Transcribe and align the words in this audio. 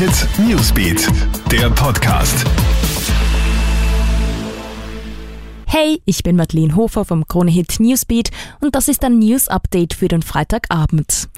Hit 0.00 0.26
Newsbeat, 0.38 1.08
der 1.52 1.68
Podcast. 1.68 2.46
Hey, 5.66 6.00
ich 6.06 6.22
bin 6.22 6.36
Madeleine 6.36 6.74
Hofer 6.74 7.04
vom 7.04 7.28
Krone 7.28 7.50
Hit 7.50 7.80
Newsbeat 7.80 8.30
und 8.62 8.74
das 8.74 8.88
ist 8.88 9.04
ein 9.04 9.18
News 9.18 9.48
Update 9.48 9.92
für 9.92 10.08
den 10.08 10.22
Freitagabend. 10.22 11.28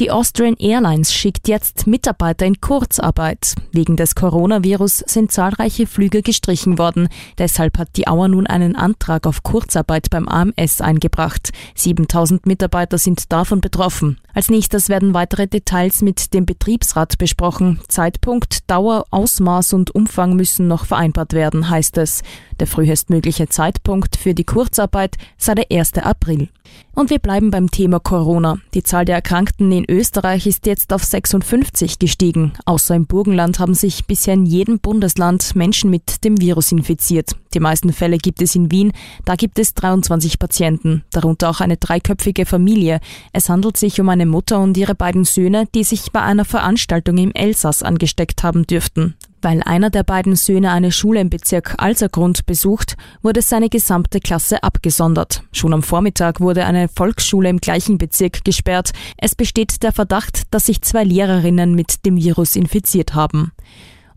Die 0.00 0.12
Austrian 0.12 0.54
Airlines 0.60 1.12
schickt 1.12 1.48
jetzt 1.48 1.88
Mitarbeiter 1.88 2.46
in 2.46 2.60
Kurzarbeit. 2.60 3.56
Wegen 3.72 3.96
des 3.96 4.14
Coronavirus 4.14 4.98
sind 4.98 5.32
zahlreiche 5.32 5.88
Flüge 5.88 6.22
gestrichen 6.22 6.78
worden. 6.78 7.08
Deshalb 7.36 7.78
hat 7.78 7.96
die 7.96 8.06
Auer 8.06 8.28
nun 8.28 8.46
einen 8.46 8.76
Antrag 8.76 9.26
auf 9.26 9.42
Kurzarbeit 9.42 10.08
beim 10.08 10.28
AMS 10.28 10.80
eingebracht. 10.80 11.50
7000 11.74 12.46
Mitarbeiter 12.46 12.96
sind 12.96 13.32
davon 13.32 13.60
betroffen. 13.60 14.20
Als 14.32 14.50
nächstes 14.50 14.88
werden 14.88 15.14
weitere 15.14 15.48
Details 15.48 16.00
mit 16.00 16.32
dem 16.32 16.46
Betriebsrat 16.46 17.18
besprochen. 17.18 17.80
Zeitpunkt, 17.88 18.70
Dauer, 18.70 19.04
Ausmaß 19.10 19.72
und 19.72 19.92
Umfang 19.92 20.36
müssen 20.36 20.68
noch 20.68 20.84
vereinbart 20.86 21.32
werden, 21.32 21.70
heißt 21.70 21.98
es. 21.98 22.22
Der 22.60 22.66
frühestmögliche 22.66 23.48
Zeitpunkt 23.48 24.16
für 24.16 24.34
die 24.34 24.44
Kurzarbeit 24.44 25.16
sei 25.36 25.54
der 25.54 25.66
1. 25.70 25.94
April. 25.98 26.48
Und 26.94 27.10
wir 27.10 27.18
bleiben 27.18 27.50
beim 27.50 27.70
Thema 27.70 28.00
Corona. 28.00 28.58
Die 28.74 28.82
Zahl 28.82 29.04
der 29.04 29.14
Erkrankten 29.14 29.70
in 29.70 29.84
Österreich 29.88 30.46
ist 30.46 30.66
jetzt 30.66 30.92
auf 30.92 31.04
56 31.04 31.98
gestiegen. 31.98 32.52
Außer 32.66 32.94
im 32.94 33.06
Burgenland 33.06 33.60
haben 33.60 33.74
sich 33.74 34.06
bisher 34.06 34.34
in 34.34 34.46
jedem 34.46 34.80
Bundesland 34.80 35.54
Menschen 35.54 35.90
mit 35.90 36.24
dem 36.24 36.40
Virus 36.40 36.72
infiziert. 36.72 37.36
Die 37.58 37.60
meisten 37.60 37.92
Fälle 37.92 38.18
gibt 38.18 38.40
es 38.40 38.54
in 38.54 38.70
Wien. 38.70 38.92
Da 39.24 39.34
gibt 39.34 39.58
es 39.58 39.74
23 39.74 40.38
Patienten, 40.38 41.02
darunter 41.10 41.50
auch 41.50 41.60
eine 41.60 41.76
dreiköpfige 41.76 42.46
Familie. 42.46 43.00
Es 43.32 43.48
handelt 43.48 43.76
sich 43.76 44.00
um 44.00 44.08
eine 44.10 44.26
Mutter 44.26 44.60
und 44.60 44.76
ihre 44.76 44.94
beiden 44.94 45.24
Söhne, 45.24 45.66
die 45.74 45.82
sich 45.82 46.12
bei 46.12 46.22
einer 46.22 46.44
Veranstaltung 46.44 47.18
im 47.18 47.32
Elsass 47.32 47.82
angesteckt 47.82 48.44
haben 48.44 48.64
dürften. 48.64 49.16
Weil 49.42 49.60
einer 49.64 49.90
der 49.90 50.04
beiden 50.04 50.36
Söhne 50.36 50.70
eine 50.70 50.92
Schule 50.92 51.18
im 51.18 51.30
Bezirk 51.30 51.74
Alsergrund 51.78 52.46
besucht, 52.46 52.96
wurde 53.22 53.42
seine 53.42 53.68
gesamte 53.68 54.20
Klasse 54.20 54.62
abgesondert. 54.62 55.42
Schon 55.50 55.74
am 55.74 55.82
Vormittag 55.82 56.40
wurde 56.40 56.64
eine 56.64 56.86
Volksschule 56.86 57.48
im 57.48 57.58
gleichen 57.58 57.98
Bezirk 57.98 58.44
gesperrt. 58.44 58.92
Es 59.16 59.34
besteht 59.34 59.82
der 59.82 59.90
Verdacht, 59.90 60.42
dass 60.52 60.66
sich 60.66 60.82
zwei 60.82 61.02
Lehrerinnen 61.02 61.74
mit 61.74 62.06
dem 62.06 62.18
Virus 62.18 62.54
infiziert 62.54 63.16
haben. 63.16 63.50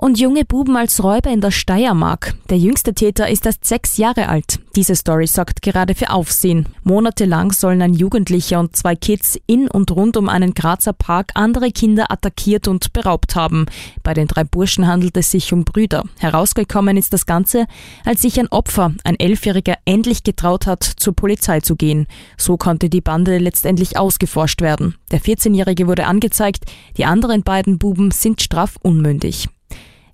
Und 0.00 0.20
junge 0.20 0.44
Buben 0.44 0.76
als 0.76 1.02
Räuber 1.02 1.28
in 1.28 1.40
der 1.40 1.50
Steiermark. 1.50 2.34
Der 2.50 2.56
jüngste 2.56 2.94
Täter 2.94 3.28
ist 3.28 3.44
erst 3.46 3.64
sechs 3.64 3.96
Jahre 3.96 4.28
alt. 4.28 4.60
Diese 4.76 4.94
Story 4.94 5.26
sorgt 5.26 5.60
gerade 5.60 5.96
für 5.96 6.10
Aufsehen. 6.10 6.68
Monatelang 6.84 7.50
sollen 7.50 7.82
ein 7.82 7.94
Jugendlicher 7.94 8.60
und 8.60 8.76
zwei 8.76 8.94
Kids 8.94 9.36
in 9.48 9.68
und 9.68 9.90
rund 9.90 10.16
um 10.16 10.28
einen 10.28 10.54
Grazer 10.54 10.92
Park 10.92 11.32
andere 11.34 11.72
Kinder 11.72 12.12
attackiert 12.12 12.68
und 12.68 12.92
beraubt 12.92 13.34
haben. 13.34 13.66
Bei 14.04 14.14
den 14.14 14.28
drei 14.28 14.44
Burschen 14.44 14.86
handelt 14.86 15.16
es 15.16 15.32
sich 15.32 15.52
um 15.52 15.64
Brüder. 15.64 16.04
Herausgekommen 16.20 16.96
ist 16.96 17.12
das 17.12 17.26
Ganze, 17.26 17.66
als 18.04 18.22
sich 18.22 18.38
ein 18.38 18.46
Opfer, 18.52 18.94
ein 19.02 19.18
Elfjähriger, 19.18 19.74
endlich 19.84 20.22
getraut 20.22 20.68
hat, 20.68 20.84
zur 20.84 21.16
Polizei 21.16 21.58
zu 21.58 21.74
gehen. 21.74 22.06
So 22.36 22.56
konnte 22.56 22.88
die 22.88 23.00
Bande 23.00 23.38
letztendlich 23.38 23.98
ausgeforscht 23.98 24.60
werden. 24.60 24.94
Der 25.10 25.20
14-Jährige 25.20 25.88
wurde 25.88 26.06
angezeigt, 26.06 26.66
die 26.96 27.04
anderen 27.04 27.42
beiden 27.42 27.80
Buben 27.80 28.12
sind 28.12 28.40
strafunmündig. 28.42 29.48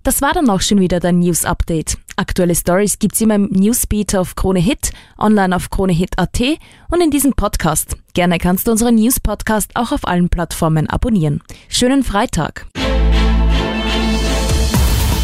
Das 0.04 0.20
war 0.20 0.34
dann 0.34 0.50
auch 0.50 0.60
schon 0.60 0.80
wieder 0.80 1.00
dein 1.00 1.20
News 1.20 1.46
Update. 1.46 1.96
Aktuelle 2.16 2.54
Stories 2.54 2.98
gibt's 2.98 3.22
immer 3.22 3.36
im 3.36 3.48
Newsbeat 3.50 4.14
auf 4.14 4.36
Krone 4.36 4.60
Hit, 4.60 4.92
online 5.18 5.56
auf 5.56 5.70
KroneHit.at 5.70 6.40
und 6.90 7.02
in 7.02 7.10
diesem 7.10 7.32
Podcast. 7.32 7.96
Gerne 8.12 8.36
kannst 8.36 8.66
du 8.66 8.72
unseren 8.72 8.96
News 8.96 9.18
Podcast 9.18 9.70
auch 9.74 9.92
auf 9.92 10.06
allen 10.06 10.28
Plattformen 10.28 10.90
abonnieren. 10.90 11.42
Schönen 11.70 12.04
Freitag. 12.04 12.66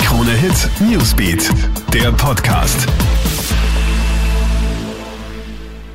Krone 0.03 0.33
Hit 0.33 0.71
Newsbeat, 0.81 1.51
der 1.93 2.11
Podcast. 2.13 2.89